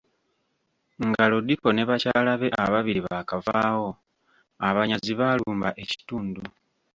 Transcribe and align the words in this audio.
Nga 1.07 1.23
Lodipo 1.31 1.69
ne 1.73 1.83
bakyala 1.89 2.33
be 2.41 2.47
ababiri 2.63 3.01
baakavaawo, 3.07 3.89
abanyazi 4.67 5.13
baalumba 5.19 5.69
ekitundu. 5.83 6.41